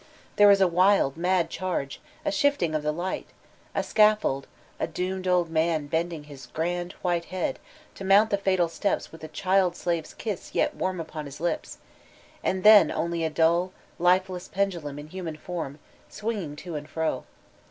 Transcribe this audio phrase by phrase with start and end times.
[0.37, 3.27] There is a wild, mad charge, a shifting of the light,
[3.75, 4.47] a scaffold,
[4.79, 7.59] a doomed old man bending his grand, white head,
[7.93, 11.77] to mount the fatal steps with a child slave's Uss yet warm upon his lips,
[12.43, 14.47] and then— only a dull, fife* I Thk Draha op the NxHimirrH Csntuky 395 less
[14.81, 15.79] pendulum in human form,
[16.09, 17.25] swinging to and fro.